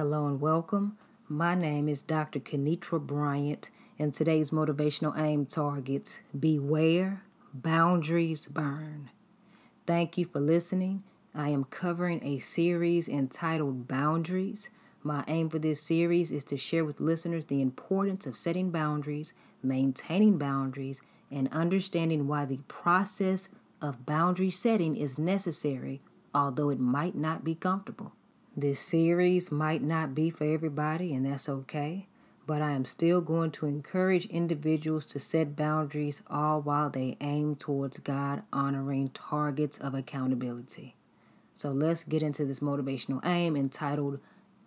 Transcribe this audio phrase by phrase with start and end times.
[0.00, 0.96] Hello and welcome.
[1.28, 2.40] My name is Dr.
[2.40, 3.68] Kenitra Bryant,
[3.98, 7.20] and today's motivational aim targets Beware,
[7.52, 9.10] Boundaries Burn.
[9.86, 11.02] Thank you for listening.
[11.34, 14.70] I am covering a series entitled Boundaries.
[15.02, 19.34] My aim for this series is to share with listeners the importance of setting boundaries,
[19.62, 23.50] maintaining boundaries, and understanding why the process
[23.82, 26.00] of boundary setting is necessary,
[26.34, 28.14] although it might not be comfortable.
[28.56, 32.06] This series might not be for everybody, and that's okay,
[32.46, 37.56] but I am still going to encourage individuals to set boundaries all while they aim
[37.56, 40.96] towards God honoring targets of accountability.
[41.54, 44.18] So let's get into this motivational aim entitled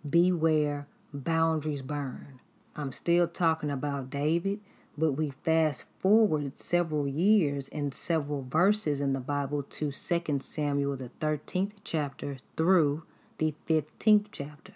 [0.08, 2.40] Beware Boundaries Burn.
[2.74, 4.60] I'm still talking about David
[4.96, 10.96] but we fast forward several years and several verses in the Bible to 2 Samuel,
[10.96, 13.02] the 13th chapter, through
[13.38, 14.74] the 15th chapter.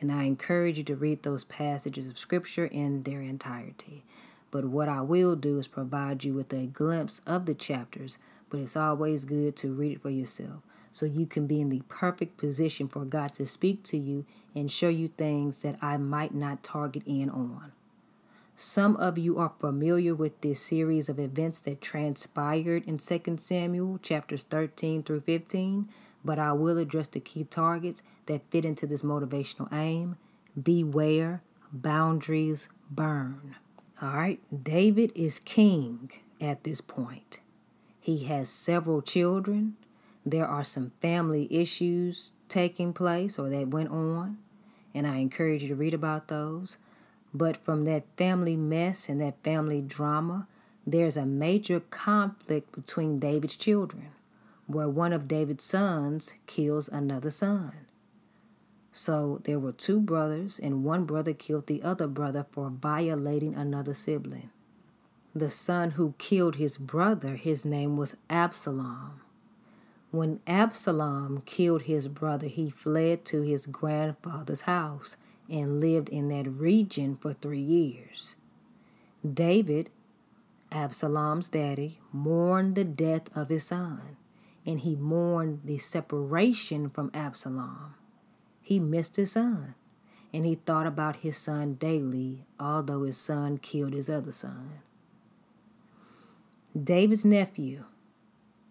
[0.00, 4.04] And I encourage you to read those passages of Scripture in their entirety.
[4.50, 8.60] But what I will do is provide you with a glimpse of the chapters, but
[8.60, 12.36] it's always good to read it for yourself so you can be in the perfect
[12.36, 16.62] position for God to speak to you and show you things that I might not
[16.62, 17.72] target in on.
[18.56, 23.98] Some of you are familiar with this series of events that transpired in 2 Samuel
[24.02, 25.88] chapters 13 through 15,
[26.24, 30.16] but I will address the key targets that fit into this motivational aim.
[30.60, 33.56] Beware, boundaries burn.
[34.00, 37.40] All right, David is king at this point.
[38.00, 39.76] He has several children.
[40.24, 44.38] There are some family issues taking place or that went on,
[44.94, 46.76] and I encourage you to read about those.
[47.34, 50.46] But from that family mess and that family drama,
[50.86, 54.08] there's a major conflict between David's children,
[54.68, 57.72] where one of David's sons kills another son.
[58.92, 63.94] So there were two brothers, and one brother killed the other brother for violating another
[63.94, 64.50] sibling.
[65.34, 69.20] The son who killed his brother, his name was Absalom.
[70.10, 75.16] When Absalom killed his brother, he fled to his grandfather's house
[75.48, 78.36] and lived in that region for three years.
[79.24, 79.90] David,
[80.70, 84.17] Absalom's daddy, mourned the death of his son,
[84.68, 87.94] and he mourned the separation from Absalom.
[88.60, 89.74] He missed his son,
[90.30, 94.80] and he thought about his son daily, although his son killed his other son.
[96.78, 97.84] David's nephew,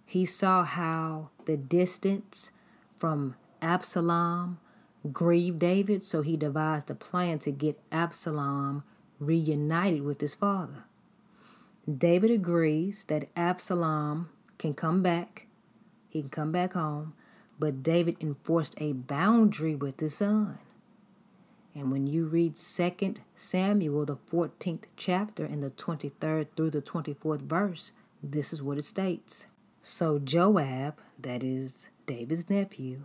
[0.05, 2.51] he saw how the distance
[2.95, 4.59] from Absalom
[5.11, 8.83] grieved David, so he devised a plan to get Absalom
[9.19, 10.83] reunited with his father.
[11.91, 14.29] David agrees that Absalom
[14.59, 15.46] can come back,
[16.09, 17.13] he can come back home,
[17.59, 20.59] but David enforced a boundary with his son.
[21.75, 27.41] And when you read 2 Samuel, the 14th chapter, and the 23rd through the 24th
[27.41, 27.91] verse,
[28.23, 29.45] this is what it states.
[29.81, 33.03] So Joab, that is David's nephew,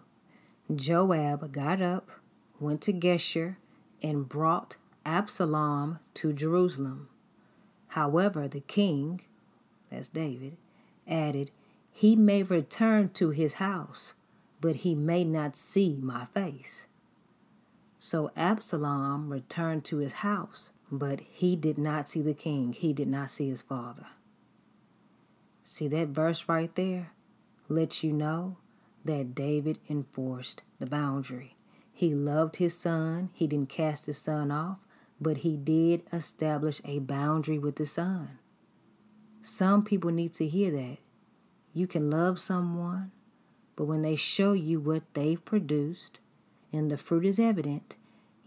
[0.75, 2.11] Joab got up,
[2.59, 3.57] went to Geshur,
[4.03, 7.09] and brought Absalom to Jerusalem.
[7.89, 9.21] However, the king,
[9.91, 10.57] that's David,
[11.07, 11.51] added,
[11.93, 14.15] He may return to his house,
[14.61, 16.87] but he may not see my face.
[17.99, 22.73] So Absalom returned to his house, but he did not see the king.
[22.73, 24.07] He did not see his father.
[25.65, 27.13] See that verse right there?
[27.69, 28.57] Lets you know
[29.05, 31.57] that David enforced the boundary.
[31.93, 34.87] He loved his son, he didn't cast his son off,
[35.21, 38.39] but he did establish a boundary with his son.
[39.43, 40.99] Some people need to hear that.
[41.73, 43.13] You can love someone,
[43.77, 46.21] but when they show you what they've produced
[46.73, 47.97] and the fruit is evident,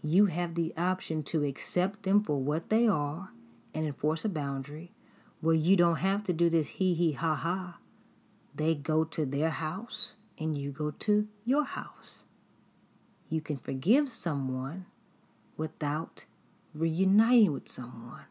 [0.02, 3.30] you have the option to accept them for what they are
[3.74, 4.92] and enforce a boundary
[5.40, 7.78] where you don't have to do this hee hee ha ha.
[8.54, 12.24] They go to their house and you go to your house.
[13.28, 14.86] You can forgive someone
[15.56, 16.26] without
[16.74, 18.26] reuniting with someone.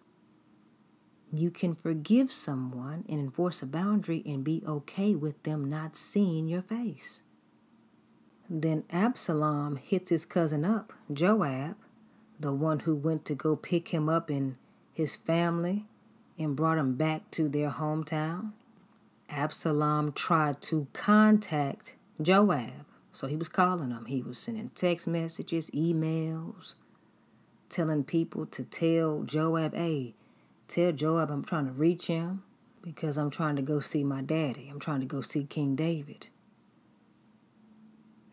[1.35, 6.47] You can forgive someone and enforce a boundary and be okay with them not seeing
[6.47, 7.23] your face.
[8.49, 11.75] Then Absalom hits his cousin up, Joab,
[12.39, 14.57] the one who went to go pick him up in
[14.93, 15.85] his family
[16.39, 18.53] and brought him back to their hometown.
[19.29, 22.85] Absalom tried to contact Joab.
[23.11, 24.05] So he was calling him.
[24.05, 26.75] He was sending text messages, emails,
[27.67, 30.13] telling people to tell Joab, hey,
[30.67, 32.43] tell Joab I'm trying to reach him
[32.81, 34.69] because I'm trying to go see my daddy.
[34.69, 36.27] I'm trying to go see King David.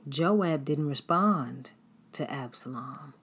[0.08, 1.70] Joab didn't respond
[2.12, 3.14] to Absalom.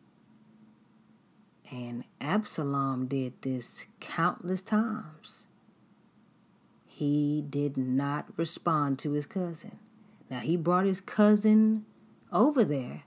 [1.71, 5.45] And Absalom did this countless times.
[6.87, 9.77] He did not respond to his cousin.
[10.29, 11.85] Now, he brought his cousin
[12.31, 13.03] over there,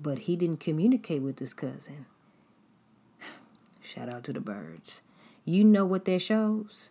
[0.00, 2.06] but he didn't communicate with his cousin.
[3.92, 5.02] Shout out to the birds.
[5.44, 6.88] You know what that shows?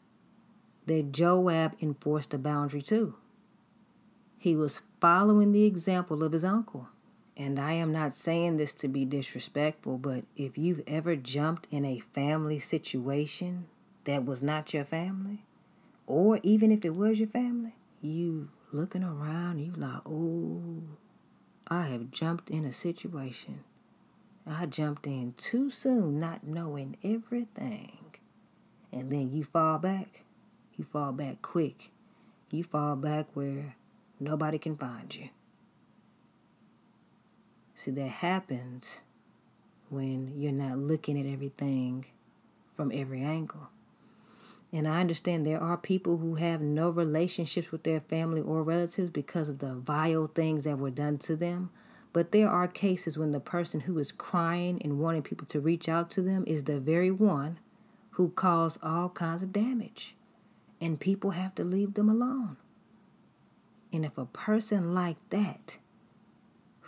[0.85, 3.15] That Joab enforced a boundary too.
[4.37, 6.89] He was following the example of his uncle.
[7.35, 11.85] And I am not saying this to be disrespectful, but if you've ever jumped in
[11.85, 13.65] a family situation
[14.03, 15.45] that was not your family,
[16.05, 20.83] or even if it was your family, you looking around, you like, oh,
[21.67, 23.63] I have jumped in a situation.
[24.45, 28.15] I jumped in too soon, not knowing everything.
[28.91, 30.23] And then you fall back.
[30.77, 31.91] You fall back quick.
[32.51, 33.75] You fall back where
[34.19, 35.29] nobody can find you.
[37.75, 39.01] See, that happens
[39.89, 42.05] when you're not looking at everything
[42.73, 43.69] from every angle.
[44.73, 49.09] And I understand there are people who have no relationships with their family or relatives
[49.09, 51.71] because of the vile things that were done to them.
[52.13, 55.87] But there are cases when the person who is crying and wanting people to reach
[55.87, 57.59] out to them is the very one
[58.11, 60.15] who caused all kinds of damage.
[60.79, 62.57] And people have to leave them alone.
[63.93, 65.77] And if a person like that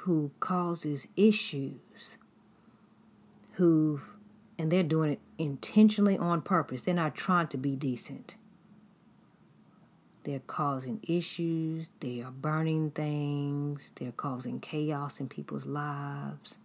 [0.03, 2.17] who causes issues,
[3.53, 4.01] who,
[4.57, 6.81] and they're doing it intentionally on purpose.
[6.81, 8.35] They're not trying to be decent.
[10.23, 16.55] They're causing issues, they are burning things, they're causing chaos in people's lives,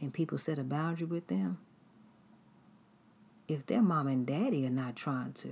[0.00, 1.58] and people set a boundary with them.
[3.48, 5.48] If their mom and daddy are not trying to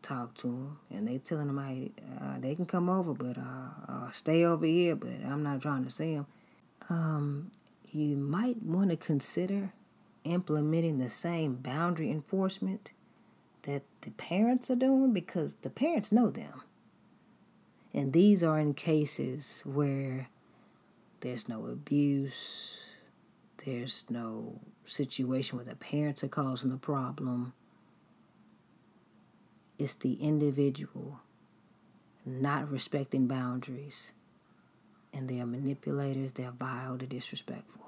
[0.00, 1.90] talk to them and they're telling them, hey,
[2.20, 5.84] uh, they can come over, but uh, uh, stay over here, but I'm not trying
[5.84, 6.26] to see them
[6.88, 7.50] um,
[7.90, 9.72] you might want to consider
[10.24, 12.92] implementing the same boundary enforcement
[13.62, 16.62] that the parents are doing because the parents know them.
[17.94, 20.28] And these are in cases where
[21.20, 22.80] there's no abuse,
[23.64, 27.54] there's no situation where the parents are causing the problem.
[29.78, 31.20] It's the individual
[32.26, 34.12] not respecting boundaries
[35.12, 37.83] and they are manipulators, they're vile, they're disrespectful.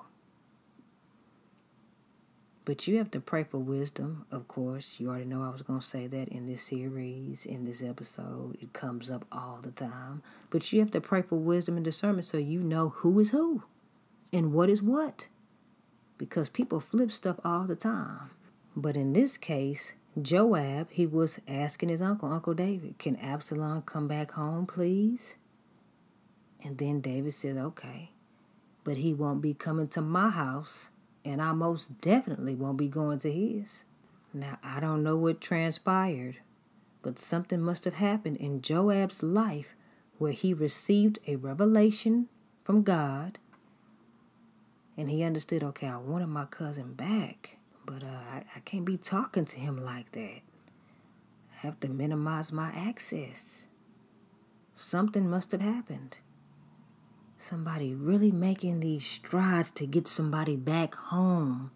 [2.67, 4.99] But you have to pray for wisdom, of course.
[4.99, 8.59] You already know I was going to say that in this series, in this episode.
[8.61, 10.21] It comes up all the time.
[10.51, 13.63] But you have to pray for wisdom and discernment so you know who is who
[14.33, 15.29] and what is what.
[16.19, 18.31] Because people flip stuff all the time.
[18.75, 24.09] But in this case, Joab, he was asking his uncle, Uncle David, can Absalom come
[24.09, 25.37] back home, please?
[26.65, 28.11] And then David said, Okay,
[28.83, 30.89] but he won't be coming to my house,
[31.27, 33.85] and I most definitely won't be going to his.
[34.33, 36.37] Now, I don't know what transpired,
[37.03, 39.75] but something must have happened in Joab's life
[40.19, 42.29] where he received a revelation
[42.63, 43.39] from God
[44.97, 48.97] and he understood okay, I wanted my cousin back, but uh, I, I can't be
[48.97, 50.41] talking to him like that.
[51.53, 53.67] I have to minimize my access.
[54.75, 56.19] Something must have happened
[57.39, 61.71] somebody really making these strides to get somebody back home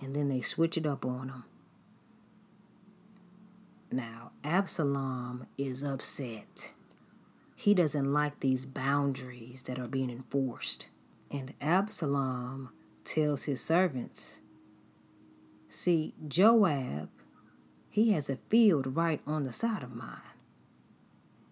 [0.00, 1.44] and then they switch it up on them.
[3.92, 6.72] Now, Absalom is upset.
[7.54, 10.88] He doesn't like these boundaries that are being enforced.
[11.30, 12.70] And Absalom
[13.04, 14.40] tells his servants
[15.68, 17.10] See, Joab,
[17.88, 20.18] he has a field right on the side of mine,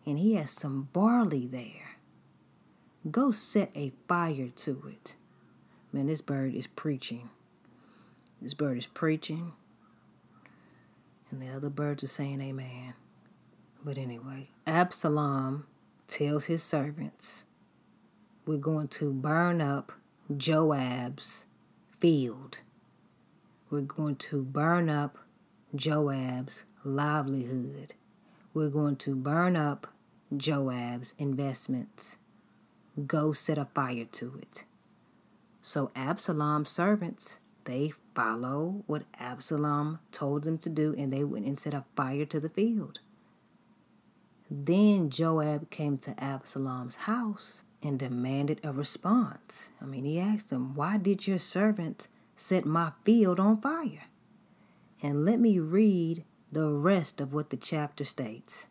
[0.05, 1.98] and he has some barley there.
[3.11, 5.15] Go set a fire to it.
[5.93, 7.31] Man, this bird is preaching.
[8.43, 9.53] This bird is preaching.
[11.31, 12.95] And the other birds are saying amen.
[13.85, 15.67] But anyway, Absalom
[16.09, 17.45] tells his servants,
[18.45, 19.93] We're going to burn up
[20.37, 21.45] Joab's
[22.01, 22.59] field.
[23.71, 25.19] We're going to burn up
[25.75, 27.95] Joab's livelihood.
[28.53, 29.87] We're going to burn up
[30.37, 32.19] Joab's investments
[33.07, 34.65] go set a fire to it.
[35.61, 41.59] So Absalom's servants, they follow what Absalom told them to do, and they went and
[41.59, 43.01] set a fire to the field.
[44.51, 49.71] Then Joab came to Absalom's house and demanded a response.
[49.81, 54.07] I mean, he asked him, Why did your servant set my field on fire?
[55.03, 58.67] And let me read the rest of what the chapter states.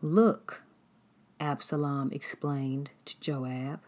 [0.00, 0.63] Look,
[1.44, 3.80] Absalom explained to Joab.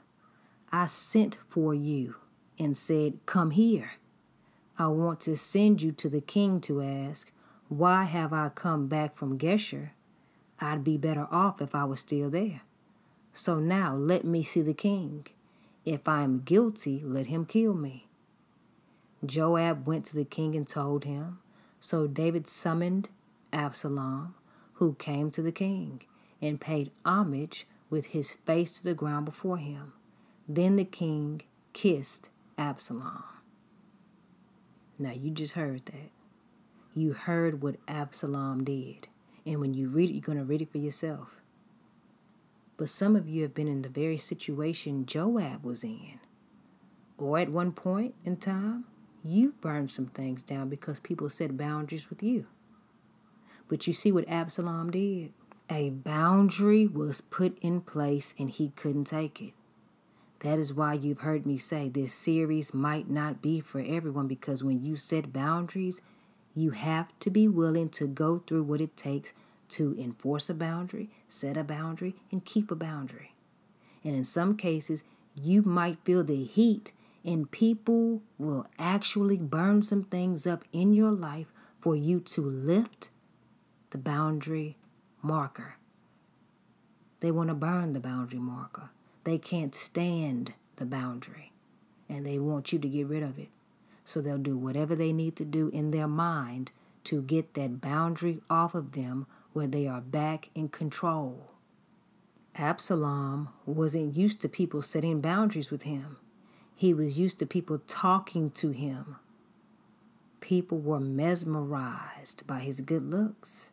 [0.70, 2.16] I sent for you
[2.58, 3.92] and said, Come here.
[4.78, 7.32] I want to send you to the king to ask,
[7.70, 9.92] Why have I come back from Geshur?
[10.60, 12.60] I'd be better off if I was still there.
[13.32, 15.26] So now let me see the king.
[15.86, 18.06] If I am guilty, let him kill me.
[19.24, 21.38] Joab went to the king and told him.
[21.80, 23.08] So David summoned
[23.50, 24.34] Absalom,
[24.74, 26.02] who came to the king
[26.40, 29.92] and paid homage with his face to the ground before him.
[30.48, 33.22] Then the king kissed Absalom.
[34.98, 36.10] Now you just heard that.
[36.94, 39.08] You heard what Absalom did.
[39.44, 41.42] And when you read it, you're going to read it for yourself.
[42.76, 46.20] But some of you have been in the very situation Joab was in.
[47.18, 48.84] Or at one point in time,
[49.24, 52.46] you've burned some things down because people set boundaries with you.
[53.68, 55.32] But you see what Absalom did?
[55.68, 59.52] A boundary was put in place and he couldn't take it.
[60.40, 64.62] That is why you've heard me say this series might not be for everyone because
[64.62, 66.00] when you set boundaries,
[66.54, 69.32] you have to be willing to go through what it takes
[69.70, 73.34] to enforce a boundary, set a boundary, and keep a boundary.
[74.04, 75.02] And in some cases,
[75.42, 76.92] you might feel the heat,
[77.24, 83.10] and people will actually burn some things up in your life for you to lift
[83.90, 84.76] the boundary
[85.26, 85.76] marker.
[87.20, 88.90] They want to burn the boundary marker.
[89.24, 91.52] They can't stand the boundary,
[92.08, 93.48] and they want you to get rid of it.
[94.04, 96.70] So they'll do whatever they need to do in their mind
[97.04, 101.50] to get that boundary off of them where they are back in control.
[102.54, 106.18] Absalom wasn't used to people setting boundaries with him.
[106.74, 109.16] He was used to people talking to him.
[110.40, 113.72] People were mesmerized by his good looks.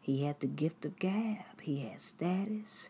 [0.00, 1.60] He had the gift of gab.
[1.60, 2.88] He had status.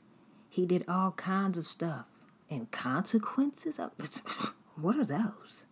[0.49, 2.07] He did all kinds of stuff.
[2.49, 3.79] And consequences?
[4.81, 5.67] What are those?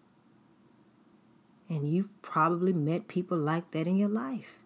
[1.68, 4.59] And you've probably met people like that in your life.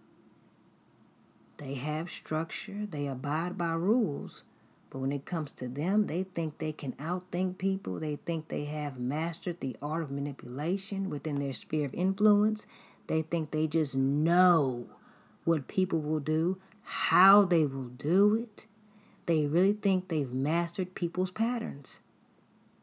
[1.59, 4.43] They have structure, they abide by rules,
[4.91, 8.01] but when it comes to them, they think they can outthink people.
[8.01, 12.67] They think they have mastered the art of manipulation within their sphere of influence.
[13.07, 14.89] They think they just know
[15.45, 18.67] what people will do, how they will do it.
[19.27, 22.01] They really think they've mastered people's patterns.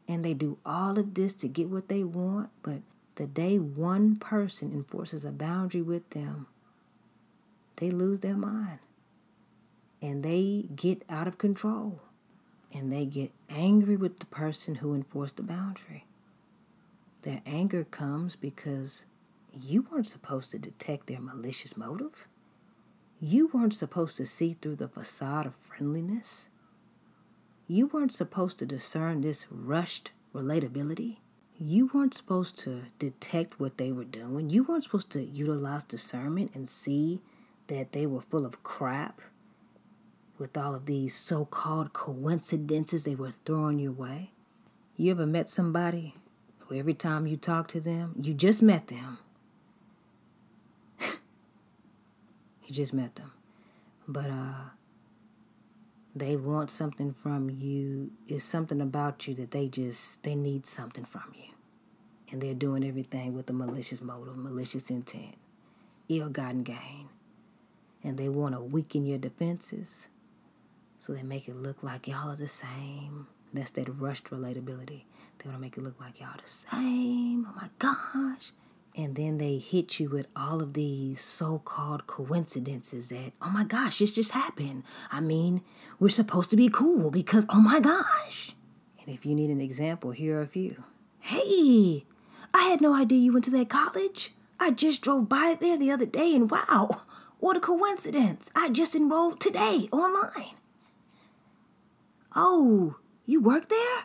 [0.08, 2.80] And they do all of this to get what they want, but
[3.14, 6.46] the day one person enforces a boundary with them,
[7.76, 8.78] they lose their mind.
[10.02, 12.00] And they get out of control.
[12.72, 16.06] And they get angry with the person who enforced the boundary.
[17.22, 19.04] Their anger comes because
[19.52, 22.28] you weren't supposed to detect their malicious motive.
[23.22, 26.48] You weren't supposed to see through the facade of friendliness.
[27.68, 31.18] You weren't supposed to discern this rushed relatability.
[31.58, 34.48] You weren't supposed to detect what they were doing.
[34.48, 37.20] You weren't supposed to utilize discernment and see
[37.66, 39.20] that they were full of crap
[40.38, 44.30] with all of these so called coincidences they were throwing your way.
[44.96, 46.14] You ever met somebody
[46.60, 49.18] who every time you talk to them, you just met them,
[52.70, 53.32] You just met them.
[54.06, 54.70] But uh
[56.14, 58.12] they want something from you.
[58.28, 61.52] It's something about you that they just they need something from you.
[62.30, 65.34] And they're doing everything with a malicious motive, malicious intent,
[66.08, 67.08] ill-gotten gain.
[68.04, 70.08] And they want to weaken your defenses.
[70.98, 73.26] So they make it look like y'all are the same.
[73.52, 75.02] That's that rushed relatability.
[75.38, 77.46] They want to make it look like y'all the same.
[77.48, 78.52] Oh my gosh.
[78.96, 83.64] And then they hit you with all of these so called coincidences that, oh my
[83.64, 84.82] gosh, this just happened.
[85.12, 85.62] I mean,
[85.98, 88.54] we're supposed to be cool because, oh my gosh.
[89.00, 90.82] And if you need an example, here are a few.
[91.20, 92.04] Hey,
[92.52, 94.32] I had no idea you went to that college.
[94.58, 97.02] I just drove by there the other day and wow,
[97.38, 98.50] what a coincidence.
[98.56, 100.56] I just enrolled today online.
[102.34, 104.04] Oh, you work there?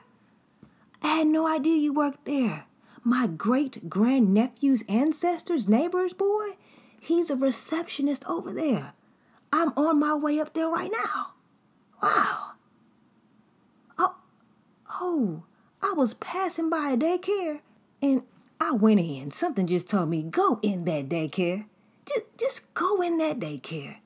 [1.01, 2.65] I had no idea you worked there
[3.05, 6.57] my great grandnephew's ancestors' neighbor's boy,
[7.00, 8.93] he's a receptionist over there.
[9.53, 11.33] I'm on my way up there right now.
[12.01, 12.51] Wow.
[14.00, 14.15] Oh,
[15.00, 15.43] oh,
[15.83, 17.59] I was passing by a daycare
[18.01, 18.24] and
[18.59, 19.29] I went in.
[19.29, 21.65] Something just told me, go in that daycare.
[22.07, 23.97] Just, just go in that daycare.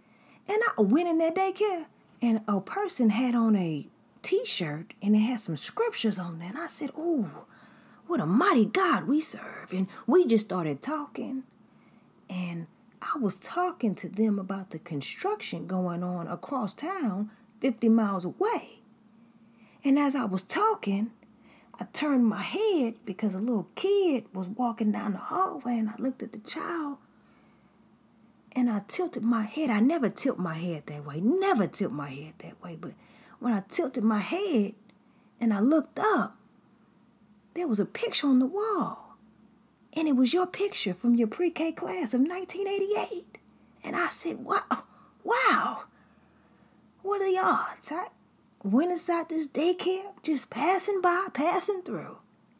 [0.48, 1.86] And I went in that daycare
[2.22, 3.88] and a person had on a
[4.24, 6.50] t-shirt and it had some scriptures on there.
[6.50, 7.46] And I said, oh,
[8.10, 9.72] what a mighty God we serve.
[9.72, 11.44] And we just started talking.
[12.28, 12.66] And
[13.01, 17.30] I was talking to them about the construction going on across town,
[17.62, 18.80] 50 miles away.
[19.84, 21.12] And as I was talking,
[21.80, 25.96] I turned my head because a little kid was walking down the hallway and I
[26.00, 26.98] looked at the child
[28.51, 29.70] and I tilted my head.
[29.70, 32.75] I never tilt my head that way, never tilt my head that way.
[32.75, 32.94] But
[33.39, 34.74] when I tilted my head
[35.39, 36.38] and I looked up,
[37.53, 39.18] there was a picture on the wall.
[39.94, 43.38] And it was your picture from your pre K class of 1988.
[43.84, 44.84] And I said, wow,
[45.24, 45.84] wow,
[47.01, 47.91] what are the odds?
[47.91, 48.08] I
[48.63, 52.18] went inside this daycare, just passing by, passing through.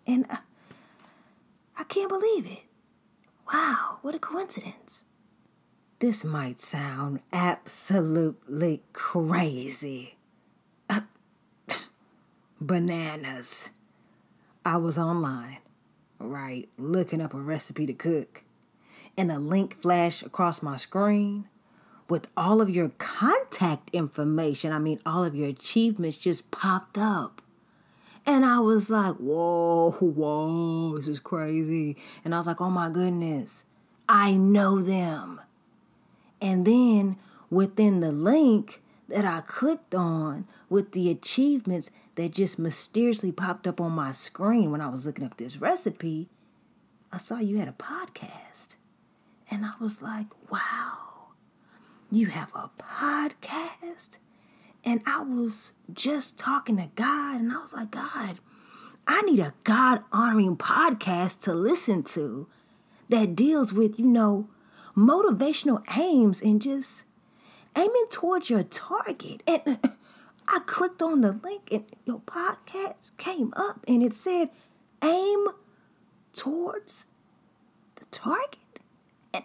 [0.08, 0.40] And I,
[1.78, 2.64] I can't believe it.
[3.54, 5.04] Wow, what a coincidence.
[6.00, 10.16] This might sound absolutely crazy.
[10.90, 11.02] Uh,
[12.62, 13.72] bananas.
[14.66, 15.60] I was online,
[16.20, 18.44] right, looking up a recipe to cook,
[19.18, 21.48] and a link flashed across my screen
[22.10, 24.74] with all of your contact information.
[24.74, 27.42] I mean, all of your achievements just popped up.
[28.26, 31.96] And I was like, whoa, whoa, this is crazy.
[32.26, 33.64] And I was like, oh my goodness,
[34.08, 35.40] I know them.
[36.42, 37.18] And then
[37.50, 41.90] within the link that I clicked on with the achievements
[42.20, 46.28] that just mysteriously popped up on my screen when I was looking up this recipe,
[47.14, 48.76] I saw you had a podcast.
[49.50, 51.30] And I was like, wow,
[52.12, 54.18] you have a podcast?
[54.84, 58.40] And I was just talking to God, and I was like, God,
[59.08, 62.50] I need a God honoring podcast to listen to
[63.08, 64.50] that deals with, you know,
[64.94, 67.06] motivational aims and just
[67.78, 69.42] aiming towards your target.
[69.48, 69.80] And
[70.52, 74.50] I clicked on the link and your podcast came up and it said
[75.04, 75.48] aim
[76.34, 77.06] towards
[77.96, 78.58] the target.
[79.32, 79.44] And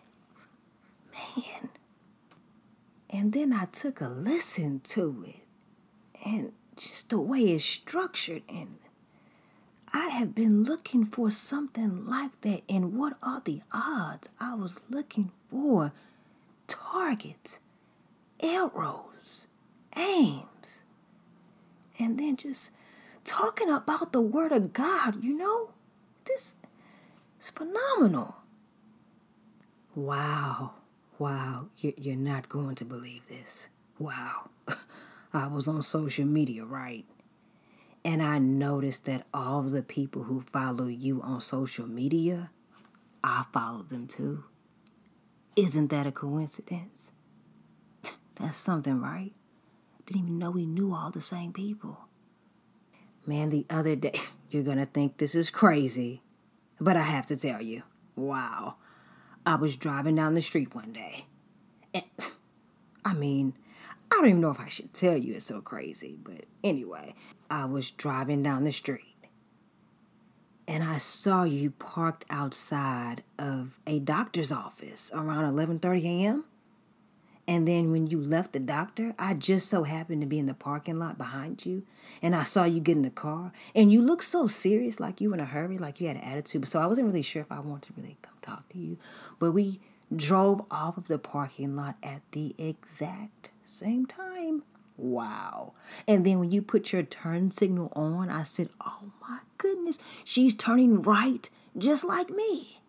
[1.13, 1.69] man.
[3.11, 5.47] And then I took a listen to it
[6.25, 8.79] and just the way it's structured and
[9.93, 12.63] I have been looking for something like that.
[12.69, 14.29] And what are the odds?
[14.41, 15.93] I was looking for
[16.67, 17.61] targets,
[18.41, 19.47] arrows,
[19.97, 20.83] aims,
[21.99, 22.71] and then just
[23.25, 25.71] talking about the Word of God, you know?
[26.25, 26.57] This
[27.41, 28.37] is phenomenal.
[29.95, 30.73] Wow,
[31.19, 33.69] wow, you're not going to believe this.
[33.99, 34.51] Wow.
[35.33, 37.05] I was on social media, right?
[38.05, 42.51] And I noticed that all the people who follow you on social media,
[43.23, 44.45] I follow them too.
[45.57, 47.13] Isn't that a coincidence?
[48.35, 49.33] That's something, right?
[50.07, 51.99] Didn't even know we knew all the same people.
[53.27, 56.23] Man, the other day, you're gonna think this is crazy,
[56.81, 57.83] but I have to tell you,
[58.17, 58.77] wow.
[59.47, 61.27] I was driving down the street one day,
[61.93, 62.05] and
[63.05, 63.55] I mean,
[64.11, 67.15] I don't even know if I should tell you it's so crazy, but anyway,
[67.51, 69.15] I was driving down the street
[70.67, 76.45] and I saw you parked outside of a doctor's office around 11:30 a.m.
[77.47, 80.55] And then when you left the doctor, I just so happened to be in the
[80.55, 81.83] parking lot behind you,
[82.23, 85.29] and I saw you get in the car, and you looked so serious, like you
[85.29, 86.67] were in a hurry, like you had an attitude.
[86.67, 88.97] So I wasn't really sure if I wanted to really come talk to you,
[89.39, 89.81] but we
[90.15, 94.63] drove off of the parking lot at the exact same time.
[94.97, 95.75] Wow.
[96.07, 100.55] And then when you put your turn signal on, I said, Oh my goodness, she's
[100.55, 102.81] turning right just like me.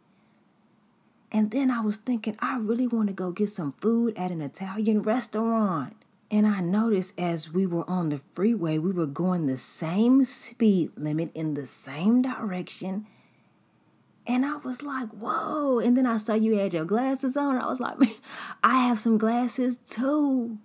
[1.36, 4.42] And then I was thinking, I really want to go get some food at an
[4.42, 5.94] Italian restaurant.
[6.32, 10.92] And I noticed as we were on the freeway, we were going the same speed
[10.96, 13.06] limit in the same direction.
[14.26, 15.80] And I was like, whoa.
[15.80, 17.58] And then I saw you had your glasses on.
[17.58, 17.98] I was like,
[18.64, 20.58] I have some glasses too.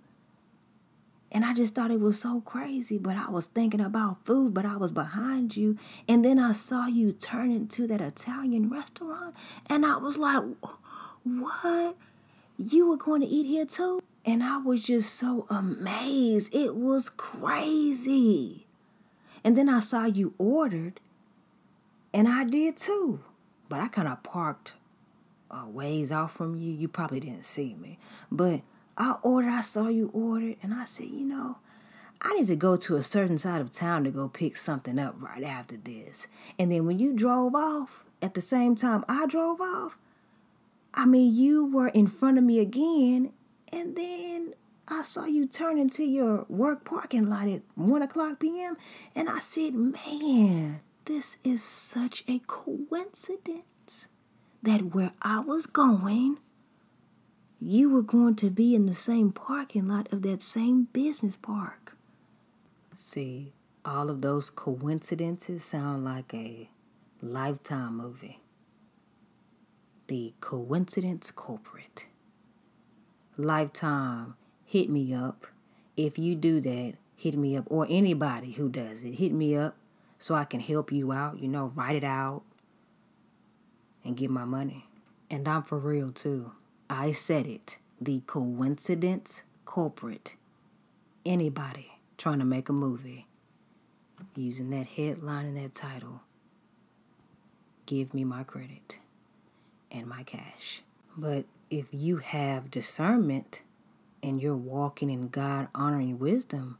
[1.31, 2.97] And I just thought it was so crazy.
[2.97, 5.77] But I was thinking about food, but I was behind you.
[6.07, 9.35] And then I saw you turn into that Italian restaurant.
[9.67, 10.43] And I was like,
[11.23, 11.95] what?
[12.57, 14.01] You were going to eat here too?
[14.25, 16.53] And I was just so amazed.
[16.53, 18.67] It was crazy.
[19.43, 20.99] And then I saw you ordered,
[22.13, 23.21] and I did too.
[23.67, 24.73] But I kind of parked
[25.49, 26.71] a ways off from you.
[26.71, 27.97] You probably didn't see me.
[28.31, 28.61] But
[29.01, 31.57] I ordered, I saw you ordered, and I said, you know,
[32.21, 35.15] I need to go to a certain side of town to go pick something up
[35.17, 36.27] right after this.
[36.59, 39.97] And then when you drove off, at the same time I drove off,
[40.93, 43.33] I mean, you were in front of me again,
[43.73, 44.53] and then
[44.87, 48.77] I saw you turn into your work parking lot at 1 o'clock p.m.,
[49.15, 54.09] and I said, man, this is such a coincidence
[54.61, 56.37] that where I was going,
[57.63, 61.95] you were going to be in the same parking lot of that same business park.
[62.95, 66.69] See, All of those coincidences sound like a
[67.21, 68.39] lifetime movie.
[70.07, 72.05] The Coincidence Culprit.
[73.37, 75.47] Lifetime, hit me up.
[75.97, 77.65] If you do that, hit me up.
[77.67, 79.77] Or anybody who does it, hit me up
[80.19, 81.39] so I can help you out.
[81.39, 82.43] You know, write it out
[84.05, 84.85] and get my money.
[85.29, 86.51] And I'm for real too.
[86.91, 87.77] I said it.
[88.01, 90.35] The coincidence culprit.
[91.25, 93.27] Anybody trying to make a movie
[94.35, 96.19] using that headline and that title,
[97.85, 98.99] give me my credit
[99.89, 100.81] and my cash.
[101.15, 103.61] But if you have discernment
[104.21, 106.77] and you're walking in God honoring wisdom,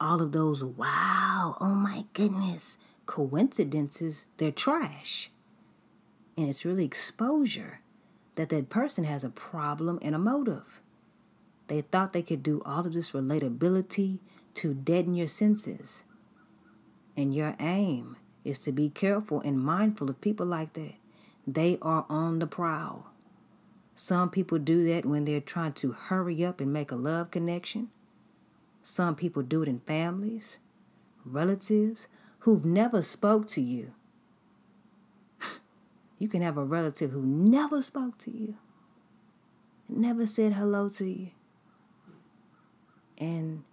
[0.00, 5.30] all of those wow, oh my goodness, coincidences, they're trash.
[6.36, 7.78] And it's really exposure
[8.36, 10.80] that that person has a problem and a motive.
[11.68, 14.18] They thought they could do all of this relatability
[14.54, 16.04] to deaden your senses.
[17.16, 20.94] And your aim is to be careful and mindful of people like that.
[21.46, 23.06] They are on the prowl.
[23.94, 27.90] Some people do that when they're trying to hurry up and make a love connection.
[28.82, 30.58] Some people do it in families,
[31.24, 32.08] relatives
[32.40, 33.92] who've never spoke to you.
[36.18, 38.56] You can have a relative who never spoke to you,
[39.88, 41.30] never said hello to you,
[43.18, 43.64] and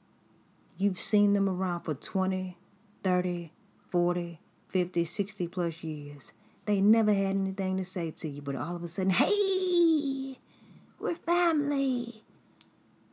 [0.78, 2.58] you've seen them around for 20,
[3.04, 3.52] 30,
[3.90, 6.34] 40, 50, 60 plus years.
[6.66, 10.38] They never had anything to say to you, but all of a sudden, hey,
[11.00, 12.24] we're family.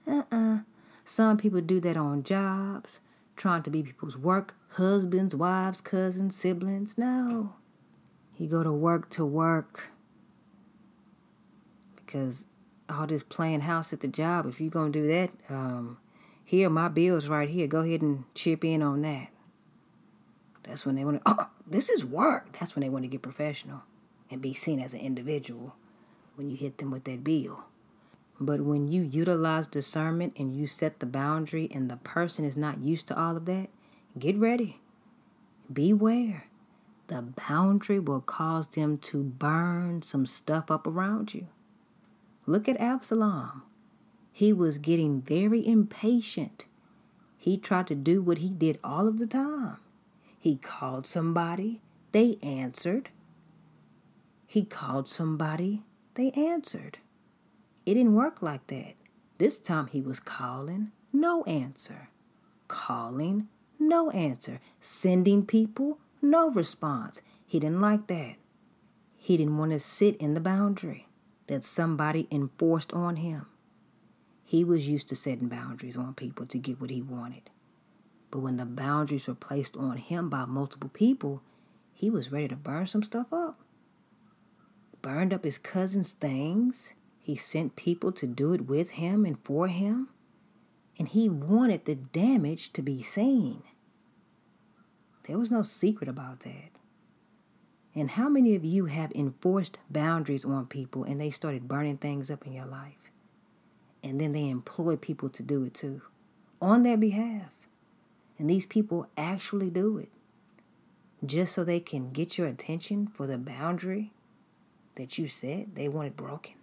[0.07, 0.37] Uh uh-uh.
[0.37, 0.59] uh
[1.05, 3.01] Some people do that on jobs,
[3.37, 6.99] trying to be people's work husbands, wives, cousins, siblings.
[6.99, 7.55] No.
[8.39, 9.91] You go to work to work
[11.97, 12.47] because
[12.89, 15.99] all this playing house at the job, if you're going to do that, um,
[16.45, 17.67] here, my bill's right here.
[17.67, 19.29] Go ahead and chip in on that.
[20.63, 22.57] That's when they want to, oh, this is work.
[22.59, 23.83] That's when they want to get professional
[24.31, 25.75] and be seen as an individual
[26.37, 27.65] when you hit them with that bill.
[28.41, 32.81] But when you utilize discernment and you set the boundary and the person is not
[32.81, 33.69] used to all of that,
[34.19, 34.81] get ready.
[35.71, 36.45] Beware.
[37.09, 41.49] The boundary will cause them to burn some stuff up around you.
[42.47, 43.63] Look at Absalom.
[44.31, 46.67] He was getting very impatient.
[47.39, 49.79] He tried to do what he did all of the time.
[50.39, 51.81] He called somebody,
[52.13, 53.09] they answered.
[54.47, 55.83] He called somebody,
[56.15, 56.99] they answered.
[57.87, 58.95] It didn't work like that.
[59.39, 62.11] This time he was calling, no answer.
[62.67, 64.61] Calling, no answer.
[64.81, 67.23] Sending people, no response.
[67.47, 68.37] He didn't like that.
[69.17, 71.07] He didn't want to sit in the boundary
[71.47, 73.47] that somebody enforced on him.
[74.45, 77.51] He was used to setting boundaries on people to get what he wanted.
[78.31, 81.43] But when the boundaries were placed on him by multiple people,
[81.93, 83.59] he was ready to burn some stuff up.
[85.03, 86.95] Burned up his cousin's things.
[87.21, 90.09] He sent people to do it with him and for him.
[90.99, 93.63] And he wanted the damage to be seen.
[95.29, 96.73] There was no secret about that.
[97.95, 102.31] And how many of you have enforced boundaries on people and they started burning things
[102.31, 103.09] up in your life?
[104.03, 106.03] and then they employ people to do it too
[106.61, 107.51] on their behalf.
[108.39, 110.11] And these people actually do it
[111.25, 114.13] just so they can get your attention for the boundary
[114.95, 116.55] that you said they want it broken.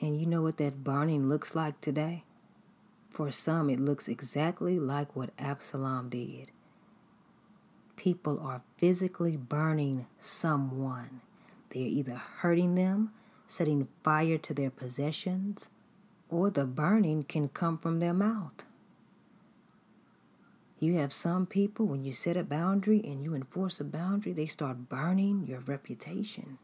[0.00, 2.24] And you know what that burning looks like today?
[3.10, 6.50] For some, it looks exactly like what Absalom did.
[7.96, 11.20] People are physically burning someone.
[11.70, 13.12] They're either hurting them,
[13.46, 15.70] setting fire to their possessions,
[16.28, 18.64] or the burning can come from their mouth.
[20.78, 24.46] You have some people, when you set a boundary and you enforce a boundary, they
[24.46, 26.58] start burning your reputation.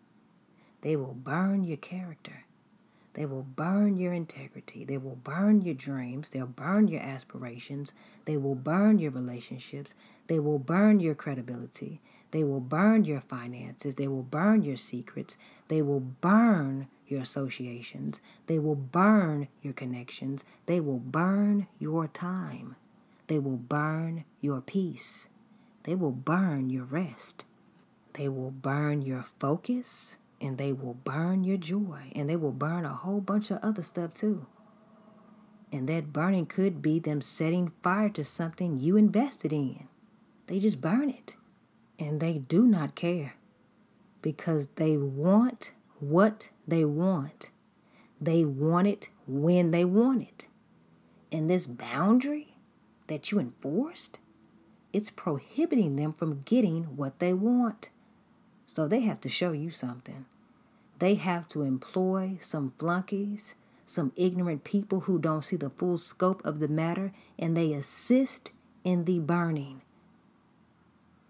[0.82, 2.44] They will burn your character.
[3.14, 4.84] They will burn your integrity.
[4.84, 6.30] They will burn your dreams.
[6.30, 7.92] They'll burn your aspirations.
[8.24, 9.94] They will burn your relationships.
[10.28, 12.00] They will burn your credibility.
[12.30, 13.96] They will burn your finances.
[13.96, 15.36] They will burn your secrets.
[15.66, 18.20] They will burn your associations.
[18.46, 20.44] They will burn your connections.
[20.66, 22.76] They will burn your time.
[23.26, 25.28] They will burn your peace.
[25.82, 27.44] They will burn your rest.
[28.12, 32.84] They will burn your focus and they will burn your joy and they will burn
[32.84, 34.46] a whole bunch of other stuff too.
[35.72, 39.88] And that burning could be them setting fire to something you invested in.
[40.46, 41.36] They just burn it.
[41.98, 43.34] And they do not care
[44.22, 47.50] because they want what they want.
[48.20, 50.48] They want it when they want it.
[51.30, 52.56] And this boundary
[53.06, 54.18] that you enforced,
[54.92, 57.90] it's prohibiting them from getting what they want.
[58.66, 60.26] So they have to show you something.
[61.00, 63.54] They have to employ some flunkies,
[63.86, 68.52] some ignorant people who don't see the full scope of the matter, and they assist
[68.84, 69.80] in the burning.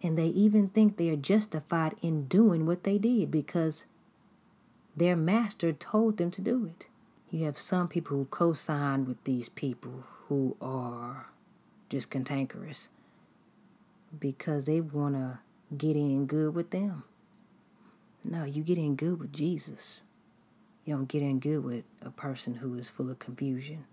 [0.02, 3.86] And they even think they are justified in doing what they did because
[4.96, 6.86] their master told them to do it.
[7.30, 11.26] You have some people who co sign with these people who are
[11.88, 12.88] just cantankerous
[14.18, 15.38] because they want to
[15.76, 17.04] get in good with them.
[18.24, 20.02] No, you get in good with Jesus.
[20.84, 23.84] You don't get in good with a person who is full of confusion.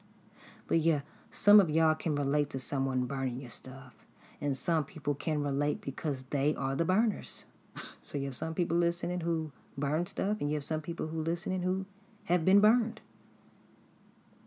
[0.68, 3.96] But yeah, some of y'all can relate to someone burning your stuff.
[4.40, 7.46] And some people can relate because they are the burners.
[8.04, 11.22] so you have some people listening who burn stuff, and you have some people who
[11.22, 11.86] listening who
[12.26, 13.02] have been burned.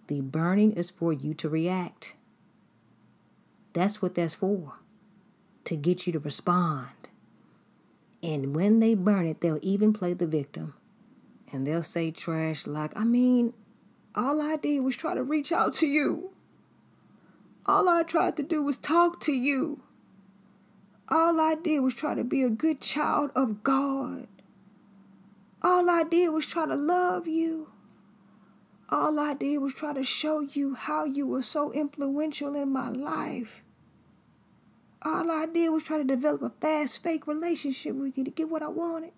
[0.09, 2.15] The burning is for you to react.
[3.73, 4.81] That's what that's for.
[5.65, 7.10] To get you to respond.
[8.23, 10.75] And when they burn it, they'll even play the victim.
[11.53, 13.55] And they'll say trash like, I mean,
[14.15, 16.31] all I did was try to reach out to you.
[17.67, 19.83] All I tried to do was talk to you.
[21.09, 24.29] All I did was try to be a good child of God.
[25.63, 27.69] All I did was try to love you.
[28.89, 32.89] All I did was try to show you how you were so influential in my
[32.89, 33.63] life.
[35.03, 38.51] All I did was try to develop a fast, fake relationship with you to get
[38.51, 39.13] what I wanted.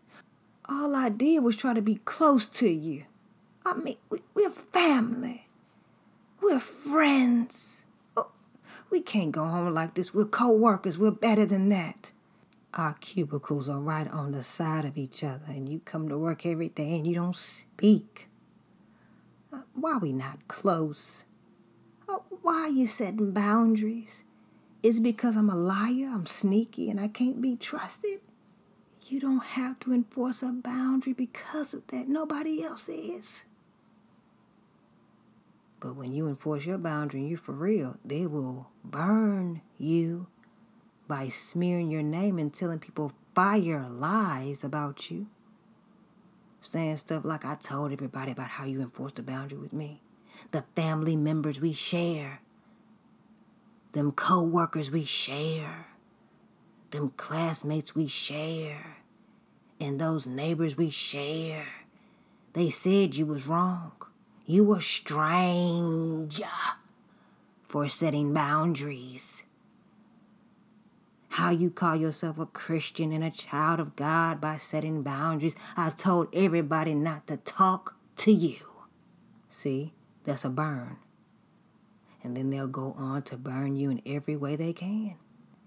[0.68, 3.04] All I did was try to be close to you.
[3.64, 5.48] I mean, we, we're family.
[6.40, 7.84] We're friends.
[8.16, 8.30] Oh,
[8.90, 10.14] we can't go home like this.
[10.14, 10.98] We're co workers.
[10.98, 12.12] We're better than that.
[12.74, 16.46] Our cubicles are right on the side of each other, and you come to work
[16.46, 18.28] every day and you don't speak.
[19.52, 21.24] Uh, why are we not close?
[22.08, 24.24] Uh, why are you setting boundaries?
[24.82, 28.20] Is because I'm a liar, I'm sneaky, and I can't be trusted?
[29.04, 32.08] You don't have to enforce a boundary because of that.
[32.08, 33.44] Nobody else is.
[35.80, 40.28] But when you enforce your boundary and you're for real, they will burn you
[41.08, 45.26] by smearing your name and telling people fire lies about you.
[46.60, 50.00] Saying stuff like, I told everybody about how you enforced a boundary with me.
[50.52, 52.40] The family members we share
[53.92, 55.86] them co workers we share,
[56.90, 58.96] them classmates we share,
[59.78, 61.66] and those neighbors we share.
[62.54, 63.92] They said you was wrong.
[64.44, 66.72] You were strange uh,
[67.68, 69.44] for setting boundaries.
[71.30, 75.56] How you call yourself a Christian and a child of God by setting boundaries.
[75.76, 78.58] I told everybody not to talk to you.
[79.48, 80.98] See, that's a burn
[82.22, 85.16] and then they'll go on to burn you in every way they can.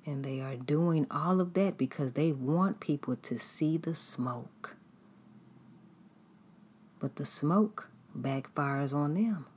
[0.06, 4.76] And they are doing all of that because they want people to see the smoke.
[7.00, 9.48] But the smoke backfires on them.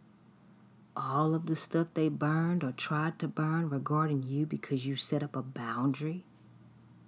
[0.97, 5.23] All of the stuff they burned or tried to burn regarding you because you set
[5.23, 6.25] up a boundary,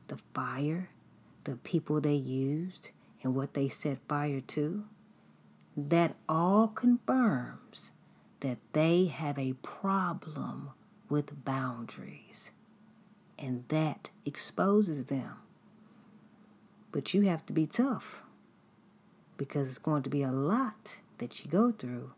[0.07, 0.90] the fire,
[1.44, 2.90] the people they used,
[3.22, 4.85] and what they set fire to,
[5.76, 7.92] that all confirms
[8.40, 10.70] that they have a problem
[11.09, 12.53] with boundaries,
[13.38, 15.37] and that exposes them.
[16.92, 18.22] But you have to be tough
[19.37, 22.12] because it's going to be a lot that you go through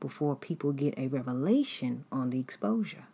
[0.00, 3.06] before people get a revelation on the exposure.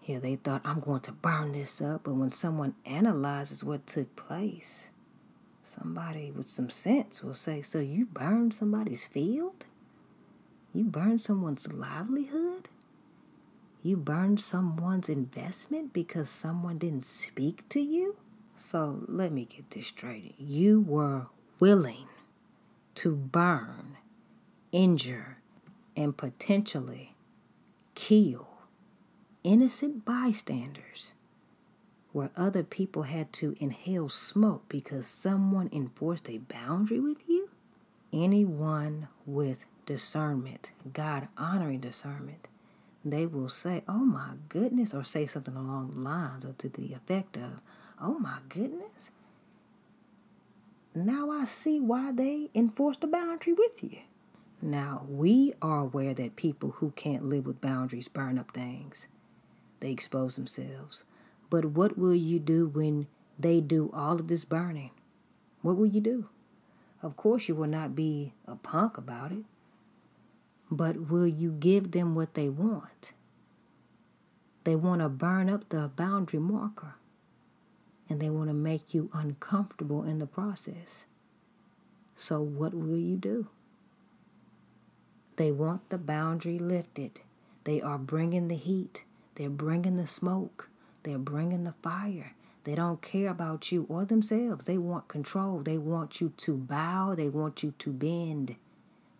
[0.00, 4.16] Here they thought, I'm going to burn this up, but when someone analyzes what took
[4.16, 4.90] place,
[5.62, 9.66] somebody with some sense will say, So you burned somebody's field?
[10.72, 12.68] You burned someone's livelihood?
[13.82, 18.16] You burned someone's investment because someone didn't speak to you?
[18.54, 20.34] So let me get this straight.
[20.38, 21.26] You were
[21.58, 22.08] willing
[22.96, 23.96] to burn,
[24.70, 25.38] injure,
[25.96, 27.14] and potentially
[27.94, 28.48] kill
[29.42, 31.14] innocent bystanders
[32.12, 37.48] where other people had to inhale smoke because someone enforced a boundary with you?
[38.12, 42.48] Anyone with discernment, God honoring discernment,
[43.04, 46.92] they will say, Oh my goodness, or say something along the lines or to the
[46.92, 47.60] effect of,
[48.00, 49.10] Oh my goodness.
[50.94, 53.98] Now I see why they enforced the boundary with you.
[54.62, 59.08] Now, we are aware that people who can't live with boundaries burn up things.
[59.80, 61.04] They expose themselves.
[61.48, 63.06] But what will you do when
[63.38, 64.90] they do all of this burning?
[65.62, 66.28] What will you do?
[67.02, 69.44] Of course, you will not be a punk about it.
[70.70, 73.12] But will you give them what they want?
[74.64, 76.94] They want to burn up the boundary marker
[78.08, 81.04] and they want to make you uncomfortable in the process.
[82.16, 83.48] So, what will you do?
[85.36, 87.20] They want the boundary lifted.
[87.64, 89.04] They are bringing the heat.
[89.36, 90.68] They're bringing the smoke.
[91.02, 92.34] They're bringing the fire.
[92.64, 94.66] They don't care about you or themselves.
[94.66, 95.60] They want control.
[95.60, 97.14] They want you to bow.
[97.14, 98.56] They want you to bend.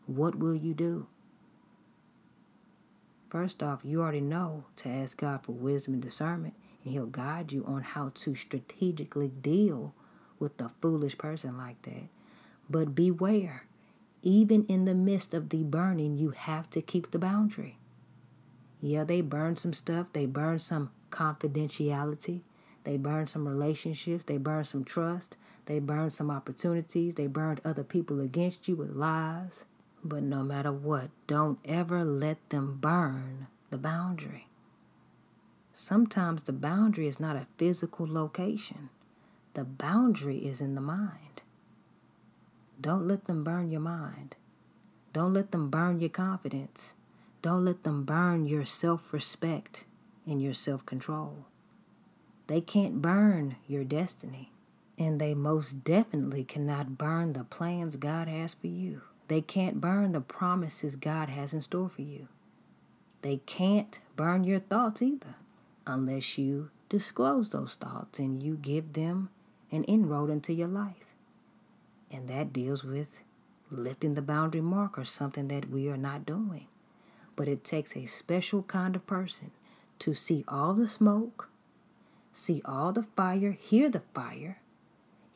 [0.06, 1.06] What will you do?
[3.30, 7.52] First off, you already know to ask God for wisdom and discernment, and He'll guide
[7.52, 9.94] you on how to strategically deal
[10.40, 12.08] with a foolish person like that.
[12.68, 13.66] But beware,
[14.22, 17.78] even in the midst of the burning, you have to keep the boundary.
[18.82, 22.40] Yeah, they burn some stuff, they burn some confidentiality,
[22.82, 27.84] they burn some relationships, they burn some trust, they burn some opportunities, they burned other
[27.84, 29.66] people against you with lies.
[30.02, 34.46] But no matter what, don't ever let them burn the boundary.
[35.72, 38.90] Sometimes the boundary is not a physical location,
[39.54, 41.42] the boundary is in the mind.
[42.80, 44.36] Don't let them burn your mind.
[45.12, 46.94] Don't let them burn your confidence.
[47.42, 49.84] Don't let them burn your self respect
[50.26, 51.46] and your self control.
[52.46, 54.50] They can't burn your destiny,
[54.98, 59.02] and they most definitely cannot burn the plans God has for you.
[59.30, 62.26] They can't burn the promises God has in store for you.
[63.22, 65.36] They can't burn your thoughts either
[65.86, 69.28] unless you disclose those thoughts and you give them
[69.70, 71.14] an inroad into your life.
[72.10, 73.20] And that deals with
[73.70, 76.66] lifting the boundary marker, something that we are not doing.
[77.36, 79.52] But it takes a special kind of person
[80.00, 81.48] to see all the smoke,
[82.32, 84.60] see all the fire, hear the fire,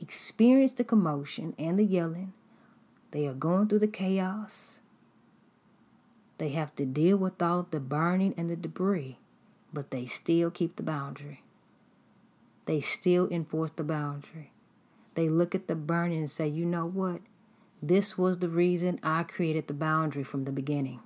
[0.01, 2.33] experience the commotion and the yelling,
[3.15, 4.81] they are going through the chaos.
[6.39, 9.19] They have to deal with all of the burning and the debris,
[9.73, 11.45] but they still keep the boundary.
[12.67, 14.51] They still enforce the boundary.
[15.15, 17.21] They look at the burning and say, you know what?
[17.81, 20.99] This was the reason I created the boundary from the beginning.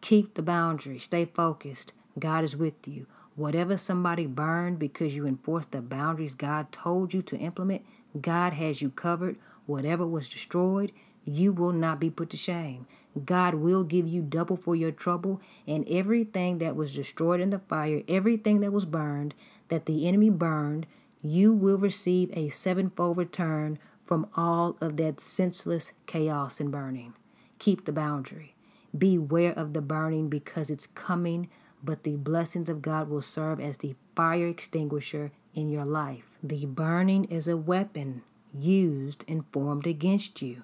[0.00, 1.00] Keep the boundary.
[1.00, 1.94] Stay focused.
[2.16, 3.06] God is with you.
[3.34, 7.82] Whatever somebody burned because you enforced the boundaries God told you to implement,
[8.20, 9.36] God has you covered.
[9.66, 10.92] Whatever was destroyed,
[11.28, 12.86] you will not be put to shame.
[13.24, 17.58] God will give you double for your trouble, and everything that was destroyed in the
[17.58, 19.34] fire, everything that was burned,
[19.68, 20.86] that the enemy burned,
[21.22, 27.14] you will receive a sevenfold return from all of that senseless chaos and burning.
[27.58, 28.54] Keep the boundary.
[28.96, 31.50] Beware of the burning because it's coming,
[31.82, 36.38] but the blessings of God will serve as the fire extinguisher in your life.
[36.42, 38.22] The burning is a weapon
[38.58, 40.62] used and formed against you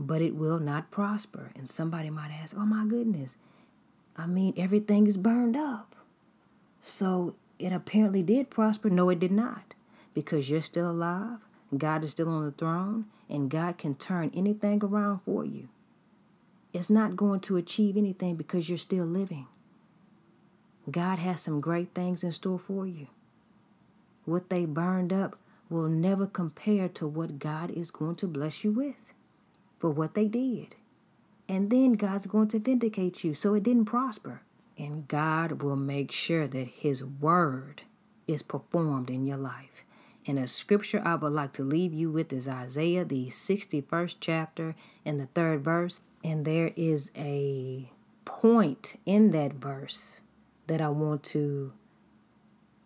[0.00, 1.50] but it will not prosper.
[1.54, 3.36] And somebody might ask, oh my goodness,
[4.16, 5.94] I mean, everything is burned up.
[6.80, 8.88] So it apparently did prosper.
[8.88, 9.74] No, it did not.
[10.14, 14.82] Because you're still alive, God is still on the throne, and God can turn anything
[14.82, 15.68] around for you.
[16.72, 19.46] It's not going to achieve anything because you're still living.
[20.90, 23.08] God has some great things in store for you.
[24.24, 28.72] What they burned up will never compare to what God is going to bless you
[28.72, 29.09] with
[29.80, 30.76] for what they did.
[31.48, 34.42] And then God's going to vindicate you so it didn't prosper.
[34.78, 37.82] And God will make sure that His word
[38.28, 39.84] is performed in your life.
[40.26, 44.76] And a scripture I would like to leave you with is Isaiah, the 61st chapter,
[45.04, 46.00] and the third verse.
[46.22, 47.90] And there is a
[48.24, 50.20] point in that verse
[50.66, 51.72] that I want to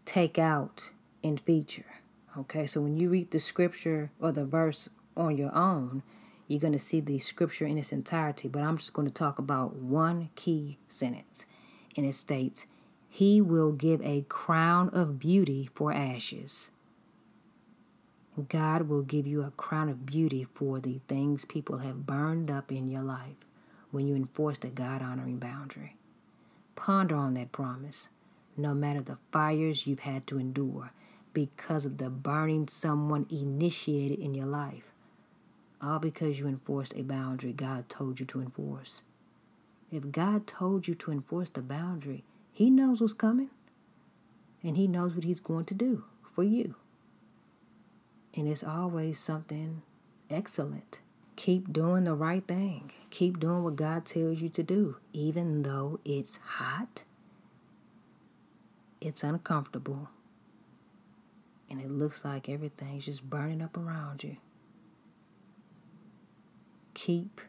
[0.05, 0.91] take out
[1.23, 2.01] and feature.
[2.37, 6.03] Okay, so when you read the scripture or the verse on your own,
[6.47, 9.39] you're going to see the scripture in its entirety, but I'm just going to talk
[9.39, 11.47] about one key sentence.
[11.97, 12.67] And it states,
[13.09, 16.71] He will give a crown of beauty for ashes.
[18.49, 22.73] God will give you a crown of beauty for the things people have burned up
[22.73, 23.37] in your life
[23.91, 25.97] when you enforce the God honoring boundary.
[26.75, 28.11] Ponder on that promise,
[28.57, 30.91] no matter the fires you've had to endure
[31.33, 34.94] because of the burning someone initiated in your life
[35.85, 39.03] all because you enforced a boundary God told you to enforce.
[39.93, 43.51] If God told you to enforce the boundary, He knows what's coming
[44.63, 46.05] and He knows what He's going to do
[46.35, 46.75] for you.
[48.35, 49.83] And it's always something
[50.31, 51.01] excellent.
[51.37, 52.93] Keep doing the right thing.
[53.11, 57.03] Keep doing what God tells you to do, even though it's hot,
[59.01, 60.09] it's uncomfortable,
[61.69, 64.37] and it looks like everything's just burning up around you.
[66.95, 67.41] Keep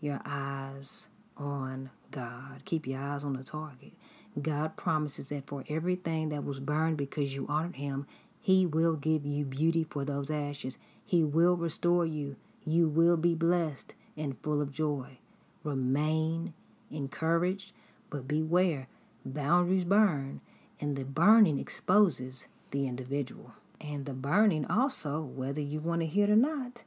[0.00, 2.62] your eyes on God.
[2.64, 3.92] Keep your eyes on the target.
[4.40, 8.06] God promises that for everything that was burned because you honored Him,
[8.40, 10.78] He will give you beauty for those ashes.
[11.04, 12.36] He will restore you.
[12.64, 15.18] You will be blessed and full of joy.
[15.64, 16.52] Remain
[16.90, 17.72] encouraged,
[18.10, 18.88] but beware.
[19.24, 20.40] Boundaries burn,
[20.80, 23.52] and the burning exposes the individual.
[23.80, 26.84] And the burning also, whether you want to hear it or not,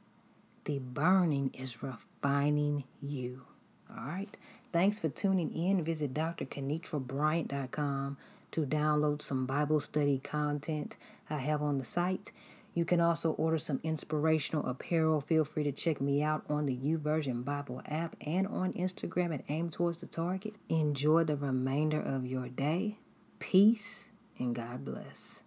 [0.64, 3.42] the burning is refining you.
[3.90, 4.36] All right.
[4.72, 5.82] Thanks for tuning in.
[5.84, 8.16] Visit drkenitrabryant.com
[8.52, 10.96] to download some Bible study content
[11.28, 12.30] I have on the site.
[12.74, 15.20] You can also order some inspirational apparel.
[15.20, 19.44] Feel free to check me out on the YouVersion Bible app and on Instagram at
[19.48, 20.54] Aim Towards the Target.
[20.70, 22.96] Enjoy the remainder of your day.
[23.38, 24.08] Peace
[24.38, 25.41] and God bless.